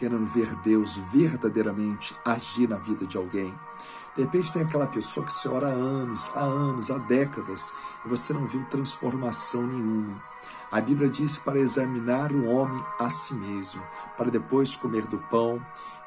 querendo 0.00 0.24
ver 0.24 0.56
Deus 0.64 0.96
verdadeiramente 1.12 2.16
agir 2.24 2.66
na 2.66 2.76
vida 2.76 3.06
de 3.06 3.18
alguém. 3.18 3.54
De 4.16 4.22
repente 4.22 4.50
tem 4.50 4.62
aquela 4.62 4.86
pessoa 4.86 5.26
que 5.26 5.32
você 5.32 5.46
ora 5.46 5.68
há 5.68 5.72
anos, 5.72 6.30
há 6.34 6.40
anos, 6.40 6.90
há 6.90 6.96
décadas, 6.96 7.70
e 8.04 8.08
você 8.08 8.32
não 8.32 8.46
viu 8.46 8.64
transformação 8.70 9.62
nenhuma. 9.62 10.20
A 10.72 10.80
Bíblia 10.80 11.10
diz 11.10 11.36
para 11.36 11.58
examinar 11.58 12.32
o 12.32 12.46
homem 12.46 12.82
a 12.98 13.10
si 13.10 13.34
mesmo, 13.34 13.82
para 14.16 14.30
depois 14.30 14.74
comer 14.74 15.06
do 15.06 15.18
pão 15.18 15.60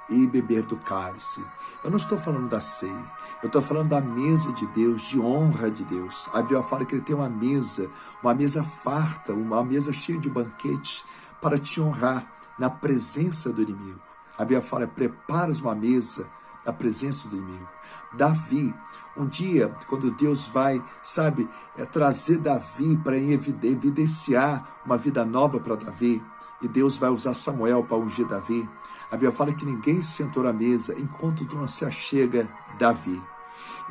e 0.10 0.26
beber 0.26 0.64
do 0.64 0.76
cálice. 0.78 1.44
Eu 1.84 1.92
não 1.92 1.98
estou 1.98 2.18
falando 2.18 2.50
da 2.50 2.60
ceia, 2.60 3.06
eu 3.44 3.48
estou 3.48 3.62
falando 3.62 3.90
da 3.90 4.02
mesa 4.02 4.52
de 4.54 4.66
Deus, 4.68 5.04
de 5.04 5.20
honra 5.20 5.70
de 5.70 5.84
Deus. 5.84 6.28
A 6.34 6.42
Bíblia 6.42 6.64
fala 6.64 6.84
que 6.84 6.96
ele 6.96 7.04
tem 7.04 7.16
uma 7.16 7.30
mesa, 7.30 7.90
uma 8.24 8.34
mesa 8.34 8.64
farta, 8.64 9.34
uma 9.34 9.64
mesa 9.64 9.94
cheia 9.94 10.18
de 10.18 10.30
banquetes 10.30 11.04
para 11.40 11.60
te 11.60 11.80
honrar 11.80 12.33
na 12.58 12.70
presença 12.70 13.52
do 13.52 13.62
inimigo. 13.62 14.00
A 14.38 14.44
Bíblia 14.44 14.62
fala: 14.62 14.88
preparas 14.88 15.62
uma 15.62 15.76
mesa 15.76 16.28
na 16.66 16.74
presença 16.74 17.28
do 17.28 17.38
inimigo. 17.38 17.68
Davi, 18.14 18.74
um 19.18 19.26
dia, 19.26 19.76
quando 19.88 20.12
Deus 20.12 20.48
vai, 20.48 20.84
sabe, 21.02 21.50
é, 21.78 21.86
trazer 21.86 22.38
Davi 22.38 22.96
para 22.98 23.18
evidenciar 23.18 24.82
uma 24.86 24.98
vida 24.98 25.26
nova 25.26 25.60
para 25.60 25.76
Davi, 25.76 26.22
e 26.62 26.68
Deus 26.68 26.98
vai 26.98 27.10
usar 27.10 27.34
Samuel 27.34 27.84
para 27.84 27.98
ungir 27.98 28.28
Davi, 28.28 28.68
a 29.12 29.16
Bíblia 29.16 29.32
fala 29.32 29.54
que 29.54 29.66
ninguém 29.66 30.02
sentou 30.02 30.48
à 30.48 30.54
mesa 30.54 30.96
enquanto 30.98 31.44
não 31.56 31.68
se 31.68 31.86
achega 31.86 32.48
Davi. 32.80 33.22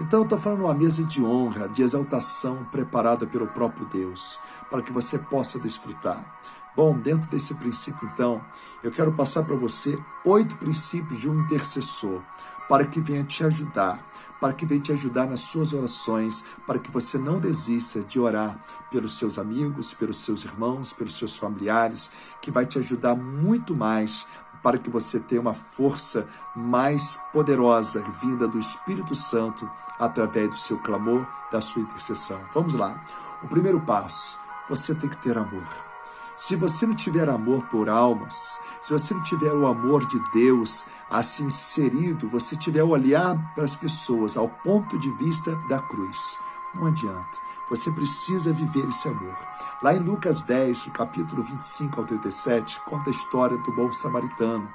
Então 0.01 0.20
eu 0.20 0.25
estou 0.25 0.39
falando 0.39 0.65
uma 0.65 0.75
mesa 0.75 1.05
de 1.05 1.23
honra, 1.23 1.69
de 1.69 1.83
exaltação 1.83 2.65
preparada 2.73 3.27
pelo 3.27 3.47
próprio 3.47 3.87
Deus, 3.87 4.39
para 4.70 4.83
que 4.83 4.91
você 4.91 5.19
possa 5.19 5.61
desfrutar. 5.61 6.25
Bom, 6.75 6.99
dentro 6.99 7.31
desse 7.31 7.55
princípio, 7.55 8.09
então, 8.15 8.43
eu 8.83 8.91
quero 8.91 9.12
passar 9.12 9.43
para 9.43 9.55
você 9.55 9.99
oito 10.25 10.57
princípios 10.57 11.21
de 11.21 11.29
um 11.29 11.39
intercessor, 11.39 12.23
para 12.67 12.87
que 12.87 12.98
venha 12.98 13.23
te 13.25 13.45
ajudar, 13.45 14.03
para 14.41 14.55
que 14.55 14.64
venha 14.64 14.81
te 14.81 14.91
ajudar 14.91 15.27
nas 15.27 15.41
suas 15.41 15.75
orações, 15.75 16.42
para 16.67 16.79
que 16.79 16.91
você 16.91 17.19
não 17.19 17.39
desista 17.39 18.01
de 18.01 18.19
orar 18.19 18.59
pelos 18.91 19.19
seus 19.19 19.39
amigos, 19.39 19.92
pelos 19.92 20.25
seus 20.25 20.47
irmãos, 20.47 20.95
pelos 20.95 21.19
seus 21.19 21.37
familiares, 21.37 22.11
que 22.41 22.51
vai 22.51 22.64
te 22.64 22.79
ajudar 22.79 23.14
muito 23.14 23.77
mais 23.77 24.27
para 24.62 24.79
que 24.79 24.89
você 24.89 25.20
tenha 25.20 25.42
uma 25.42 25.55
força 25.55 26.27
mais 26.57 27.20
poderosa 27.34 28.03
vinda 28.23 28.48
do 28.48 28.59
Espírito 28.59 29.14
Santo 29.14 29.70
através 29.98 30.48
do 30.48 30.57
seu 30.57 30.79
clamor, 30.79 31.27
da 31.51 31.61
sua 31.61 31.83
intercessão. 31.83 32.41
Vamos 32.55 32.75
lá. 32.75 32.98
O 33.42 33.48
primeiro 33.48 33.81
passo, 33.81 34.39
você 34.69 34.95
tem 34.95 35.11
que 35.11 35.19
ter 35.19 35.36
amor. 35.36 35.92
Se 36.43 36.57
você 36.57 36.89
não 36.89 36.97
tiver 36.97 37.29
amor 37.29 37.65
por 37.69 37.89
almas, 37.89 38.59
se 38.83 38.93
você 38.93 39.15
não 39.15 39.23
tiver 39.23 39.53
o 39.53 39.65
amor 39.65 40.05
de 40.09 40.19
Deus 40.33 40.87
assim 41.09 41.45
inserido, 41.45 42.29
você 42.29 42.57
tiver 42.57 42.83
o 42.83 42.89
olhar 42.89 43.55
para 43.55 43.62
as 43.62 43.77
pessoas 43.77 44.37
ao 44.37 44.48
ponto 44.48 44.98
de 44.98 45.09
vista 45.19 45.55
da 45.69 45.79
cruz, 45.79 46.19
não 46.75 46.87
adianta. 46.87 47.39
Você 47.70 47.93
precisa 47.93 48.53
viver 48.53 48.89
esse 48.89 49.07
amor. 49.07 49.39
Lá 49.85 49.95
em 49.95 50.01
Lucas 50.01 50.43
10, 50.43 50.87
capítulo 50.87 51.45
25 51.45 52.01
ao 52.01 52.07
37, 52.07 52.81
conta 52.87 53.11
a 53.11 53.15
história 53.15 53.57
do 53.59 53.73
bom 53.77 53.93
samaritano. 53.93 54.69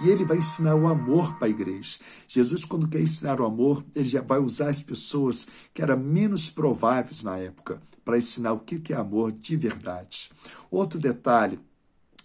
E 0.00 0.10
ele 0.10 0.26
vai 0.26 0.36
ensinar 0.36 0.74
o 0.74 0.86
amor 0.86 1.36
para 1.36 1.46
a 1.46 1.50
igreja. 1.50 2.00
Jesus, 2.28 2.66
quando 2.66 2.86
quer 2.86 3.00
ensinar 3.00 3.40
o 3.40 3.46
amor, 3.46 3.82
ele 3.94 4.04
já 4.04 4.20
vai 4.20 4.38
usar 4.38 4.68
as 4.68 4.82
pessoas 4.82 5.48
que 5.72 5.80
eram 5.80 5.96
menos 5.96 6.50
prováveis 6.50 7.22
na 7.22 7.38
época 7.38 7.80
para 8.04 8.18
ensinar 8.18 8.52
o 8.52 8.60
que 8.60 8.92
é 8.92 8.96
amor 8.96 9.32
de 9.32 9.56
verdade. 9.56 10.30
Outro 10.70 11.00
detalhe 11.00 11.58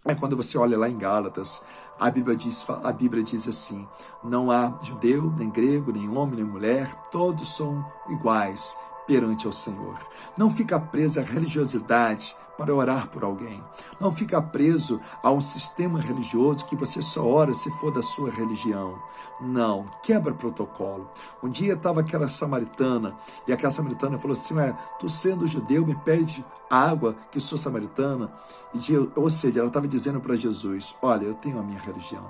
é 0.06 0.16
quando 0.16 0.36
você 0.36 0.58
olha 0.58 0.78
lá 0.78 0.90
em 0.90 0.98
Gálatas, 0.98 1.62
a 2.00 2.10
Bíblia 2.10 2.36
diz, 2.36 2.66
a 2.70 2.92
Bíblia 2.92 3.22
diz 3.22 3.48
assim: 3.48 3.88
não 4.24 4.50
há 4.50 4.80
judeu, 4.84 5.32
nem 5.38 5.50
grego, 5.50 5.92
nem 5.92 6.10
homem, 6.10 6.38
nem 6.38 6.46
mulher, 6.46 6.94
todos 7.12 7.56
são 7.56 7.86
iguais 8.10 8.78
perante 9.06 9.46
ao 9.46 9.52
Senhor. 9.52 10.00
Não 10.38 10.50
fica 10.50 10.80
preso 10.80 11.20
à 11.20 11.24
religiosidade 11.24 12.36
para 12.60 12.76
orar 12.76 13.08
por 13.08 13.24
alguém. 13.24 13.64
Não 14.02 14.14
fica 14.14 14.42
preso 14.42 15.00
a 15.24 15.32
um 15.32 15.40
sistema 15.40 15.98
religioso 15.98 16.66
que 16.66 16.76
você 16.76 17.02
só 17.02 17.26
ora 17.26 17.54
se 17.54 17.72
for 17.80 17.90
da 17.90 18.04
sua 18.04 18.30
religião. 18.30 19.02
Não, 19.40 19.86
quebra 20.04 20.34
protocolo. 20.34 21.10
Um 21.42 21.48
dia 21.48 21.76
estava 21.76 22.02
aquela 22.02 22.28
samaritana 22.28 23.16
e 23.48 23.54
aquela 23.54 23.72
samaritana 23.72 24.20
falou 24.20 24.34
assim: 24.34 24.56
Ué, 24.56 24.78
tu 25.00 25.08
sendo 25.08 25.48
judeu, 25.48 25.86
me 25.86 25.96
pede 25.96 26.46
água, 26.70 27.16
que 27.32 27.40
sou 27.40 27.58
samaritana. 27.58 28.30
E, 28.74 28.98
ou 29.16 29.30
seja, 29.30 29.60
ela 29.60 29.70
estava 29.70 29.88
dizendo 29.88 30.20
para 30.20 30.36
Jesus: 30.36 30.94
Olha, 31.02 31.24
eu 31.24 31.36
tenho 31.36 31.60
a 31.60 31.64
minha 31.64 31.80
religião. 31.80 32.30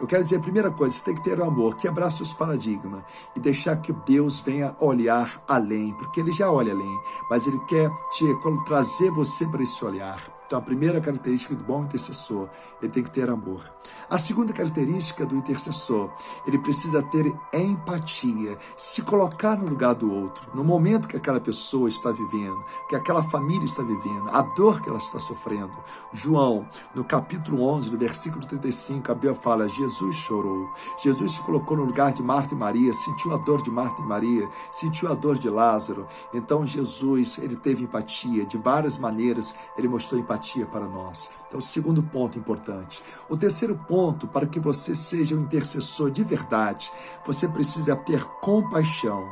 Eu 0.00 0.06
quero 0.06 0.24
dizer, 0.24 0.36
a 0.36 0.40
primeira 0.40 0.70
coisa, 0.70 0.94
você 0.94 1.04
tem 1.04 1.14
que 1.14 1.22
ter 1.22 1.38
o 1.38 1.44
amor, 1.44 1.76
quebrar 1.76 2.10
seus 2.10 2.32
paradigmas 2.32 3.02
e 3.36 3.40
deixar 3.40 3.76
que 3.76 3.92
Deus 3.92 4.40
venha 4.40 4.74
olhar 4.80 5.42
além, 5.46 5.92
porque 5.94 6.20
Ele 6.20 6.32
já 6.32 6.50
olha 6.50 6.72
além, 6.72 7.00
mas 7.28 7.46
Ele 7.46 7.58
quer 7.66 7.90
te 8.10 8.24
trazer 8.64 9.10
você 9.10 9.46
para 9.46 9.62
esse 9.62 9.84
olhar. 9.84 10.39
Então, 10.50 10.58
a 10.58 10.62
primeira 10.62 11.00
característica 11.00 11.54
do 11.54 11.62
bom 11.62 11.84
intercessor, 11.84 12.48
ele 12.82 12.90
tem 12.90 13.04
que 13.04 13.10
ter 13.12 13.30
amor. 13.30 13.62
A 14.10 14.18
segunda 14.18 14.52
característica 14.52 15.24
do 15.24 15.36
intercessor, 15.36 16.10
ele 16.44 16.58
precisa 16.58 17.00
ter 17.04 17.32
empatia, 17.52 18.58
se 18.76 19.02
colocar 19.02 19.56
no 19.56 19.68
lugar 19.68 19.94
do 19.94 20.12
outro, 20.12 20.50
no 20.52 20.64
momento 20.64 21.06
que 21.06 21.16
aquela 21.16 21.38
pessoa 21.38 21.88
está 21.88 22.10
vivendo, 22.10 22.64
que 22.88 22.96
aquela 22.96 23.22
família 23.22 23.64
está 23.64 23.84
vivendo, 23.84 24.28
a 24.32 24.42
dor 24.42 24.82
que 24.82 24.88
ela 24.88 24.98
está 24.98 25.20
sofrendo. 25.20 25.70
João, 26.12 26.66
no 26.96 27.04
capítulo 27.04 27.62
11, 27.62 27.92
no 27.92 27.98
versículo 27.98 28.44
35, 28.44 29.12
a 29.12 29.14
Bíblia 29.14 29.34
fala: 29.36 29.68
Jesus 29.68 30.16
chorou. 30.16 30.68
Jesus 31.00 31.30
se 31.30 31.42
colocou 31.42 31.76
no 31.76 31.84
lugar 31.84 32.12
de 32.12 32.24
Marta 32.24 32.54
e 32.54 32.58
Maria, 32.58 32.92
sentiu 32.92 33.32
a 33.32 33.36
dor 33.36 33.62
de 33.62 33.70
Marta 33.70 34.02
e 34.02 34.04
Maria, 34.04 34.48
sentiu 34.72 35.12
a 35.12 35.14
dor 35.14 35.38
de 35.38 35.48
Lázaro. 35.48 36.08
Então, 36.34 36.66
Jesus, 36.66 37.38
ele 37.38 37.54
teve 37.54 37.84
empatia, 37.84 38.44
de 38.44 38.58
várias 38.58 38.98
maneiras, 38.98 39.54
ele 39.78 39.86
mostrou 39.86 40.20
empatia 40.20 40.39
empatia 40.40 40.66
para 40.66 40.86
nós. 40.86 41.30
Então, 41.46 41.58
o 41.58 41.62
segundo 41.62 42.02
ponto 42.02 42.38
importante. 42.38 43.02
O 43.28 43.36
terceiro 43.36 43.76
ponto, 43.76 44.26
para 44.26 44.46
que 44.46 44.58
você 44.58 44.96
seja 44.96 45.34
um 45.34 45.42
intercessor 45.42 46.10
de 46.10 46.24
verdade, 46.24 46.90
você 47.24 47.46
precisa 47.48 47.94
ter 47.94 48.24
compaixão. 48.40 49.28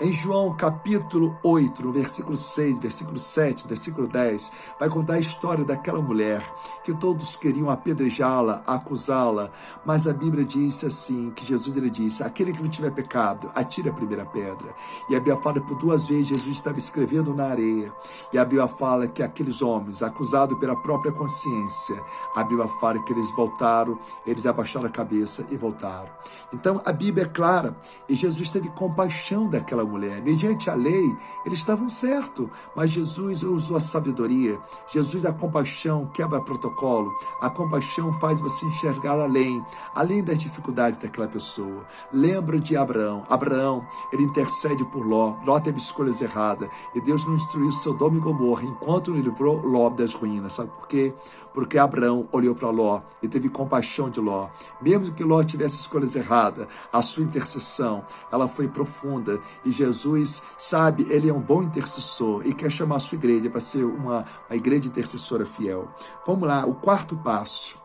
Em 0.00 0.12
João 0.12 0.56
capítulo 0.56 1.38
8, 1.44 1.84
no 1.84 1.92
versículo 1.92 2.36
6, 2.36 2.78
versículo 2.78 3.18
7, 3.18 3.68
versículo 3.68 4.08
10, 4.08 4.50
vai 4.78 4.88
contar 4.88 5.14
a 5.14 5.20
história 5.20 5.64
daquela 5.64 6.00
mulher 6.00 6.42
que 6.82 6.92
todos 6.94 7.36
queriam 7.36 7.70
apedrejá-la, 7.70 8.64
acusá-la, 8.66 9.52
mas 9.84 10.08
a 10.08 10.12
Bíblia 10.12 10.44
diz 10.44 10.82
assim, 10.82 11.30
que 11.30 11.46
Jesus 11.46 11.76
ele 11.76 11.90
disse, 11.90 12.24
aquele 12.24 12.52
que 12.52 12.62
não 12.62 12.70
tiver 12.70 12.90
pecado, 12.90 13.50
atire 13.54 13.90
a 13.90 13.92
primeira 13.92 14.24
pedra. 14.24 14.74
E 15.08 15.14
a 15.14 15.20
Bíblia 15.20 15.36
fala 15.36 15.60
por 15.60 15.76
duas 15.76 16.08
vezes, 16.08 16.28
Jesus 16.28 16.56
estava 16.56 16.78
escrevendo 16.78 17.34
na 17.34 17.44
areia, 17.44 17.92
e 18.32 18.38
a 18.38 18.44
Bíblia 18.44 18.66
fala 18.66 19.06
que 19.06 19.22
aqueles 19.22 19.62
homens, 19.62 20.02
acusados 20.02 20.49
pela 20.56 20.76
própria 20.76 21.12
consciência, 21.12 22.02
a 22.34 22.42
Bíblia 22.44 22.68
fala 22.80 23.02
que 23.02 23.12
eles 23.12 23.30
voltaram, 23.32 23.98
eles 24.26 24.46
abaixaram 24.46 24.86
a 24.86 24.90
cabeça 24.90 25.46
e 25.50 25.56
voltaram. 25.56 26.10
Então 26.52 26.80
a 26.84 26.92
Bíblia 26.92 27.24
é 27.24 27.28
clara, 27.28 27.76
e 28.08 28.14
Jesus 28.14 28.50
teve 28.50 28.68
compaixão 28.70 29.48
daquela 29.48 29.84
mulher. 29.84 30.22
Mediante 30.22 30.70
a 30.70 30.74
lei, 30.74 31.16
eles 31.44 31.58
estavam 31.58 31.88
certos, 31.88 32.48
mas 32.74 32.90
Jesus 32.90 33.42
usou 33.42 33.76
a 33.76 33.80
sabedoria. 33.80 34.58
Jesus, 34.92 35.24
a 35.24 35.32
compaixão, 35.32 36.06
quebra 36.06 36.40
protocolo. 36.40 37.12
A 37.40 37.50
compaixão 37.50 38.12
faz 38.14 38.40
você 38.40 38.66
enxergar 38.66 39.18
além, 39.18 39.64
além 39.94 40.22
das 40.22 40.38
dificuldades 40.38 40.98
daquela 40.98 41.28
pessoa. 41.28 41.84
Lembra 42.12 42.58
de 42.58 42.76
Abraão. 42.76 43.24
Abraão, 43.28 43.86
ele 44.12 44.24
intercede 44.24 44.84
por 44.84 45.06
Ló. 45.06 45.36
Ló 45.44 45.60
teve 45.60 45.78
escolhas 45.78 46.20
erradas. 46.20 46.68
E 46.94 47.00
Deus 47.00 47.24
não 47.26 47.34
instruiu 47.34 47.72
Sodoma 47.72 48.16
e 48.16 48.20
Gomorra 48.20 48.64
enquanto 48.64 49.12
não 49.12 49.20
livrou 49.20 49.60
Ló 49.66 49.88
das 49.90 50.14
ruínas. 50.14 50.29
Sabe 50.48 50.70
por 50.70 50.86
quê? 50.86 51.12
Porque 51.52 51.78
Abraão 51.78 52.28
olhou 52.30 52.54
para 52.54 52.70
Ló 52.70 53.00
e 53.22 53.28
teve 53.28 53.48
compaixão 53.48 54.08
de 54.08 54.20
Ló. 54.20 54.48
Mesmo 54.80 55.12
que 55.12 55.24
Ló 55.24 55.42
tivesse 55.42 55.76
escolhas 55.76 56.14
erradas, 56.14 56.68
a 56.92 57.02
sua 57.02 57.24
intercessão, 57.24 58.04
ela 58.30 58.46
foi 58.46 58.68
profunda. 58.68 59.40
E 59.64 59.72
Jesus, 59.72 60.42
sabe, 60.56 61.06
ele 61.10 61.28
é 61.28 61.32
um 61.32 61.40
bom 61.40 61.62
intercessor 61.62 62.46
e 62.46 62.54
quer 62.54 62.70
chamar 62.70 62.96
a 62.96 63.00
sua 63.00 63.16
igreja 63.16 63.50
para 63.50 63.60
ser 63.60 63.84
uma, 63.84 64.24
uma 64.48 64.56
igreja 64.56 64.88
intercessora 64.88 65.44
fiel. 65.44 65.88
Vamos 66.26 66.46
lá, 66.46 66.64
o 66.66 66.74
quarto 66.74 67.16
passo 67.16 67.80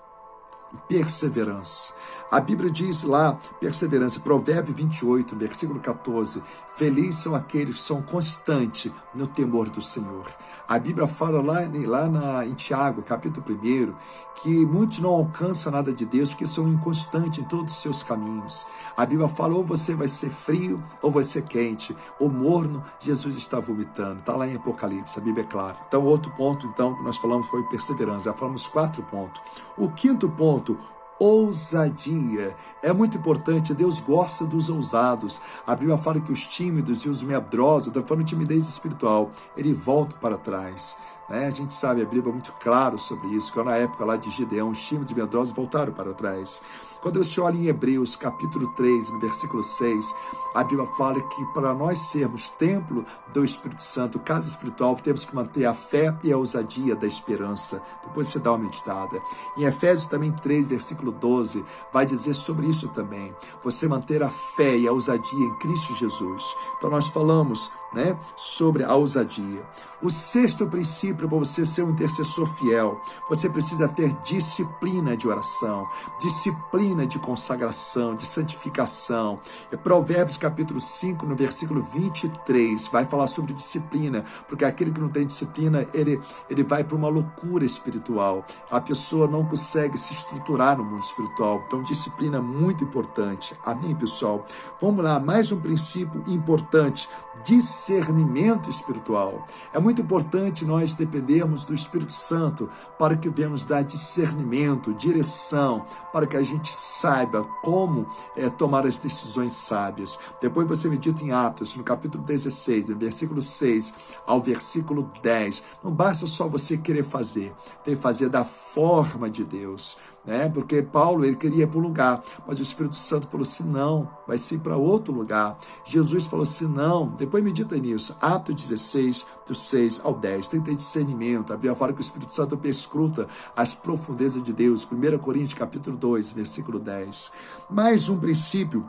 perseverança. 0.88 1.94
A 2.32 2.40
Bíblia 2.40 2.72
diz 2.72 3.04
lá, 3.04 3.40
perseverança, 3.60 4.20
Provérbio 4.20 4.74
28, 4.74 5.36
versículo 5.36 5.80
14: 5.80 6.42
Felizes 6.76 7.22
são 7.22 7.36
aqueles 7.36 7.76
que 7.76 7.82
são 7.82 8.02
constantes 8.02 8.92
no 9.14 9.28
temor 9.28 9.70
do 9.70 9.82
Senhor. 9.82 10.26
A 10.68 10.80
Bíblia 10.80 11.06
fala 11.08 11.42
lá, 11.42 11.60
lá 11.86 12.10
na, 12.10 12.46
em 12.46 12.56
Tiago, 12.56 13.04
capítulo 13.04 13.46
1, 13.48 13.94
que 14.42 14.66
muitos 14.66 15.00
não 15.00 15.12
alcançam 15.12 15.72
nada 15.72 15.94
de 15.94 16.06
Deus 16.06 16.30
porque 16.30 16.48
são 16.48 16.68
inconstantes 16.68 17.40
em 17.40 17.44
todos 17.44 17.76
os 17.76 17.82
seus 17.84 18.02
caminhos. 18.02 18.66
A 18.98 19.06
Bíblia 19.06 19.28
fala, 19.28 19.54
ou 19.54 19.64
você 19.64 19.94
vai 19.94 20.08
ser 20.08 20.32
frio 20.32 20.84
ou 21.04 21.12
vai 21.12 21.22
ser 21.22 21.44
quente, 21.44 21.96
ou 22.20 22.30
morno, 22.30 22.84
Jesus 23.00 23.36
está 23.36 23.60
vomitando. 23.60 24.20
Está 24.20 24.36
lá 24.36 24.48
em 24.48 24.56
Apocalipse, 24.56 25.20
a 25.20 25.22
Bíblia 25.22 25.44
é 25.44 25.48
clara. 25.48 25.78
Então, 25.88 26.04
outro 26.04 26.32
ponto, 26.32 26.66
então, 26.66 26.96
que 26.96 27.04
nós 27.04 27.18
falamos 27.18 27.48
foi 27.48 27.62
perseverança. 27.66 28.26
Já 28.26 28.34
falamos 28.34 28.68
quatro 28.68 29.04
pontos. 29.04 29.40
O 29.78 29.90
quinto 29.90 30.28
ponto, 30.30 30.80
ousadia. 31.20 32.56
É 32.82 32.92
muito 32.94 33.18
importante, 33.18 33.74
Deus 33.74 34.00
gosta 34.02 34.46
dos 34.46 34.70
ousados. 34.70 35.42
A 35.66 35.76
Bíblia 35.76 35.98
fala 35.98 36.20
que 36.20 36.32
os 36.32 36.48
tímidos 36.48 37.06
e 37.06 37.10
os 37.10 37.24
medrosos, 37.24 37.92
da 37.92 38.04
forma 38.04 38.24
de 38.24 38.30
timidez 38.30 38.68
espiritual, 38.68 39.32
ele 39.56 39.74
volta 39.74 40.16
para 40.18 40.38
trás. 40.38 40.98
Né? 41.30 41.48
A 41.48 41.50
gente 41.50 41.74
sabe, 41.74 42.02
a 42.02 42.06
Bíblia 42.06 42.30
é 42.30 42.34
muito 42.34 42.54
claro 42.54 42.98
sobre 42.98 43.28
isso, 43.30 43.52
que 43.52 43.64
na 43.64 43.76
época 43.76 44.06
lá 44.06 44.16
de 44.16 44.30
Gideão, 44.30 44.70
os 44.70 44.84
tímidos 44.84 45.12
e 45.12 45.16
medrosos 45.16 45.54
voltaram 45.54 45.94
para 45.94 46.14
trás. 46.14 46.62
Quando 47.06 47.24
você 47.24 47.40
olha 47.40 47.56
em 47.56 47.68
Hebreus 47.68 48.16
capítulo 48.16 48.70
3, 48.70 49.12
no 49.12 49.20
versículo 49.20 49.62
6, 49.62 50.16
a 50.56 50.64
Bíblia 50.64 50.88
fala 50.98 51.22
que 51.22 51.46
para 51.54 51.72
nós 51.72 52.00
sermos 52.00 52.50
templo 52.50 53.06
do 53.32 53.46
Espírito 53.46 53.84
Santo, 53.84 54.18
casa 54.18 54.48
espiritual, 54.48 54.96
temos 54.96 55.24
que 55.24 55.36
manter 55.36 55.68
a 55.68 55.74
fé 55.76 56.18
e 56.24 56.34
a 56.34 56.38
ousadia 56.38 56.96
da 56.96 57.06
esperança. 57.06 57.80
Depois 58.04 58.30
você 58.30 58.40
dá 58.40 58.54
uma 58.54 58.64
meditada. 58.64 59.22
Em 59.56 59.66
Efésios 59.66 60.08
também 60.08 60.32
3, 60.32 60.68
versículo 60.68 61.12
12, 61.12 61.64
vai 61.94 62.08
dizer 62.08 62.34
sobre 62.34 62.66
isso 62.66 62.88
também. 62.88 63.36
Você 63.64 63.88
manter 63.88 64.24
a 64.24 64.32
fé 64.32 64.76
e 64.76 64.88
a 64.88 64.92
ousadia 64.92 65.46
em 65.46 65.60
Cristo 65.60 65.94
Jesus. 65.94 66.56
Então 66.80 66.90
nós 66.90 67.08
falamos 67.10 67.72
né, 67.96 68.18
sobre 68.36 68.84
a 68.84 68.94
ousadia. 68.94 69.64
O 70.04 70.10
sexto 70.10 70.68
princípio 70.68 71.28
para 71.28 71.40
você 71.40 71.66
ser 71.66 71.84
um 71.84 71.92
intercessor 71.92 72.46
fiel, 72.46 73.02
você 73.28 73.50
precisa 73.50 73.88
ter 73.88 74.14
disciplina 74.24 75.16
de 75.16 75.28
oração, 75.28 75.88
disciplina 76.20 77.08
de 77.08 77.18
consagração, 77.18 78.14
de 78.14 78.26
santificação. 78.26 79.40
É 79.72 79.78
Provérbios 79.78 80.38
capítulo 80.38 80.82
5, 80.82 81.26
no 81.26 81.36
versículo 81.36 81.82
23, 81.82 82.88
vai 82.90 83.06
falar 83.06 83.28
sobre 83.28 83.54
disciplina, 83.54 84.26
porque 84.48 84.66
aquele 84.66 84.92
que 84.92 85.00
não 85.00 85.10
tem 85.10 85.26
disciplina, 85.26 85.88
ele, 85.94 86.20
ele 86.50 86.64
vai 86.64 86.84
para 86.84 86.96
uma 86.96 87.08
loucura 87.08 87.64
espiritual. 87.66 88.46
A 88.70 88.82
pessoa 88.82 89.28
não 89.28 89.46
consegue 89.46 89.98
se 89.98 90.14
estruturar 90.14 90.78
no 90.78 90.84
mundo 90.84 91.04
espiritual. 91.04 91.64
Então, 91.66 91.82
disciplina 91.82 92.38
é 92.38 92.42
muito 92.42 92.84
importante. 92.84 93.56
Amém, 93.66 93.96
pessoal? 93.96 94.46
Vamos 94.82 95.04
lá, 95.04 95.20
mais 95.20 95.52
um 95.52 95.60
princípio 95.60 96.24
importante: 96.28 97.10
discernimento 97.44 98.70
espiritual. 98.70 99.46
É 99.74 99.80
muito 99.80 100.02
importante 100.02 100.66
nós 100.66 100.94
dependermos 100.94 101.64
do 101.64 101.74
Espírito 101.74 102.14
Santo 102.14 102.70
para 102.98 103.16
que 103.16 103.30
venhamos 103.30 103.66
dar 103.66 103.84
discernimento, 103.84 104.94
direção, 104.94 105.86
para 106.12 106.26
que 106.26 106.38
a 106.38 106.42
gente 106.42 106.70
saiba 106.70 107.44
como 107.62 108.08
é, 108.36 108.50
tomar 108.50 108.86
as 108.86 109.00
decisões 109.00 109.54
sábias. 109.54 110.18
Depois 110.42 110.68
você 110.68 110.88
medita 110.88 111.24
em 111.24 111.32
Atos, 111.32 111.76
no 111.78 111.84
capítulo 111.84 112.24
16, 112.24 112.90
no 112.90 112.98
versículo 112.98 113.42
6 113.42 113.94
ao 114.26 114.42
versículo 114.42 115.12
10. 115.22 115.64
Não 115.84 115.92
basta 115.92 116.26
só 116.28 116.48
você 116.48 116.78
querer 116.78 117.04
fazer, 117.04 117.54
tem 117.84 117.96
que 117.96 118.02
fazer 118.02 118.30
da 118.30 118.44
forma 118.44 119.30
de 119.30 119.44
Deus 119.44 119.98
né? 120.26 120.50
Porque 120.50 120.82
Paulo 120.82 121.24
ele 121.24 121.36
queria 121.36 121.64
ir 121.64 121.68
para 121.68 121.80
um 121.80 121.84
lugar, 121.84 122.24
mas 122.48 122.60
o 122.60 122.62
Espírito 122.62 122.96
Santo 122.96 123.28
falou 123.28 123.44
assim: 123.44 123.64
não, 123.64 124.10
vai 124.28 124.38
ser 124.38 124.60
para 124.60 124.76
outro 124.76 125.14
lugar. 125.14 125.58
Jesus 125.86 126.26
falou 126.26 126.44
assim: 126.44 126.68
não, 126.68 127.08
depois 127.10 127.44
medita 127.44 127.78
nisso. 127.78 128.18
Atos 128.22 128.56
16, 128.56 129.26
do 129.48 129.54
6 129.54 130.02
ao 130.04 130.14
10. 130.14 130.48
Tem 130.48 130.60
que 130.60 130.70
ter 130.70 130.76
discernimento. 130.76 131.54
A 131.54 131.56
Bíblia 131.56 131.76
fala 131.76 131.94
que 131.94 132.00
o 132.00 132.02
Espírito 132.02 132.34
Santo 132.34 132.58
perscruta 132.58 133.28
as 133.56 133.76
profundezas 133.76 134.44
de 134.44 134.54
Deus. 134.54 134.88
1 134.92 135.18
Coríntios 135.20 135.54
capítulo 135.54 135.98
2, 135.98 136.32
versículo 136.32 136.80
10. 136.80 137.32
Mais 137.70 138.10
um 138.10 138.20
princípio 138.20 138.86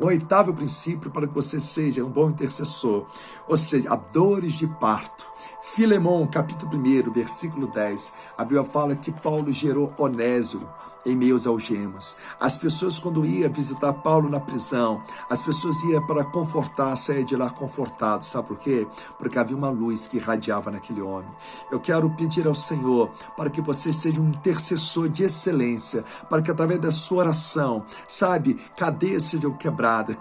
o 0.00 0.06
oitavo 0.06 0.54
princípio 0.54 1.10
para 1.10 1.28
que 1.28 1.34
você 1.34 1.60
seja 1.60 2.02
um 2.02 2.08
bom 2.08 2.30
intercessor, 2.30 3.06
ou 3.46 3.56
seja, 3.56 3.92
a 3.92 3.96
dores 3.96 4.54
de 4.54 4.66
parto. 4.66 5.26
Filemão, 5.74 6.26
capítulo 6.26 6.76
1, 6.76 7.12
versículo 7.12 7.68
10, 7.68 8.12
a 8.36 8.42
Bíblia 8.42 8.64
fala 8.64 8.96
que 8.96 9.12
Paulo 9.12 9.52
gerou 9.52 9.92
Onésio, 9.96 10.68
em 11.04 11.16
meio 11.16 11.36
às 11.36 11.46
algemas. 11.46 12.16
As 12.38 12.56
pessoas, 12.56 12.98
quando 12.98 13.24
iam 13.24 13.50
visitar 13.52 13.92
Paulo 13.92 14.28
na 14.28 14.40
prisão, 14.40 15.02
as 15.28 15.42
pessoas 15.42 15.82
iam 15.84 16.06
para 16.06 16.24
confortar, 16.24 16.96
sair 16.96 17.24
de 17.24 17.36
lá 17.36 17.50
confortados. 17.50 18.28
Sabe 18.28 18.48
por 18.48 18.58
quê? 18.58 18.86
Porque 19.18 19.38
havia 19.38 19.56
uma 19.56 19.70
luz 19.70 20.06
que 20.06 20.18
irradiava 20.18 20.70
naquele 20.70 21.00
homem. 21.00 21.30
Eu 21.70 21.80
quero 21.80 22.10
pedir 22.10 22.46
ao 22.46 22.54
Senhor 22.54 23.10
para 23.36 23.50
que 23.50 23.60
você 23.60 23.92
seja 23.92 24.20
um 24.20 24.28
intercessor 24.28 25.08
de 25.08 25.24
excelência, 25.24 26.04
para 26.28 26.42
que 26.42 26.50
através 26.50 26.80
da 26.80 26.92
sua 26.92 27.18
oração, 27.18 27.84
sabe, 28.08 28.54
cadeias 28.76 29.24
sejam 29.24 29.52
quebradas, 29.52 30.16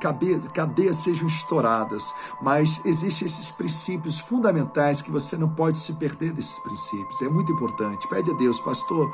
cadeias 0.53 0.97
sejam 0.97 1.27
estouradas, 1.27 2.03
mas 2.41 2.83
existem 2.85 3.27
esses 3.27 3.51
princípios 3.51 4.19
fundamentais 4.19 5.01
que 5.01 5.11
você 5.11 5.35
não 5.37 5.49
pode 5.49 5.77
se 5.77 5.93
perder 5.93 6.31
desses 6.31 6.59
princípios. 6.59 7.21
É 7.21 7.29
muito 7.29 7.51
importante. 7.51 8.07
Pede 8.07 8.31
a 8.31 8.33
Deus, 8.33 8.59
pastor, 8.59 9.11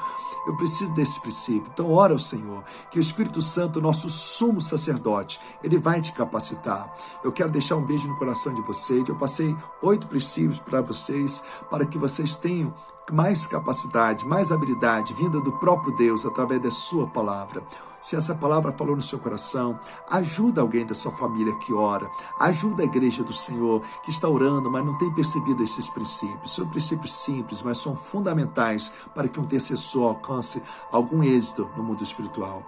eu 0.47 0.55
preciso 0.57 0.93
desse 0.93 1.19
princípio 1.21 1.54
Então, 1.67 1.91
ora 1.91 2.13
ao 2.13 2.19
Senhor, 2.19 2.63
que 2.89 2.99
o 2.99 3.01
Espírito 3.01 3.41
Santo, 3.41 3.81
nosso 3.81 4.09
sumo 4.09 4.61
sacerdote, 4.61 5.39
ele 5.63 5.77
vai 5.77 6.01
te 6.01 6.11
capacitar. 6.11 6.93
Eu 7.23 7.31
quero 7.31 7.51
deixar 7.51 7.75
um 7.75 7.85
beijo 7.85 8.07
no 8.07 8.17
coração 8.17 8.53
de 8.53 8.61
vocês. 8.61 9.07
Eu 9.07 9.15
passei 9.15 9.55
oito 9.81 10.07
princípios 10.07 10.59
para 10.59 10.81
vocês, 10.81 11.43
para 11.69 11.85
que 11.85 11.97
vocês 11.97 12.35
tenham 12.35 12.73
mais 13.11 13.45
capacidade, 13.45 14.25
mais 14.25 14.51
habilidade 14.51 15.13
vinda 15.13 15.39
do 15.39 15.51
próprio 15.59 15.95
Deus 15.95 16.25
através 16.25 16.61
da 16.61 16.71
sua 16.71 17.07
palavra. 17.07 17.63
Se 18.05 18.15
essa 18.15 18.35
palavra 18.35 18.71
falou 18.71 18.95
no 18.95 19.01
seu 19.01 19.17
coração, 19.17 19.79
ajuda 20.11 20.61
alguém 20.61 20.85
da 20.85 20.93
sua 20.93 21.11
família 21.13 21.55
que 21.55 21.73
ora, 21.73 22.07
ajuda 22.39 22.83
a 22.83 22.85
igreja 22.85 23.23
do 23.23 23.33
Senhor 23.33 23.81
que 24.03 24.11
está 24.11 24.29
orando, 24.29 24.69
mas 24.69 24.85
não 24.85 24.95
tem 24.99 25.11
percebido 25.11 25.63
esses 25.63 25.89
princípios. 25.89 26.53
São 26.53 26.69
princípios 26.69 27.15
simples, 27.15 27.63
mas 27.63 27.79
são 27.79 27.95
fundamentais 27.95 28.93
para 29.15 29.27
que 29.27 29.39
um 29.39 29.43
intercessor 29.43 30.09
alcance 30.09 30.61
algum 30.91 31.23
êxito 31.23 31.67
no 31.75 31.81
mundo 31.81 32.03
espiritual. 32.03 32.61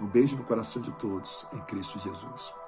Um 0.00 0.06
beijo 0.06 0.34
no 0.34 0.44
coração 0.44 0.80
de 0.80 0.92
todos, 0.92 1.44
em 1.52 1.58
Cristo 1.58 1.98
Jesus. 1.98 2.63